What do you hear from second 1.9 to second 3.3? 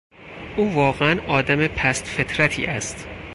فطرتی است.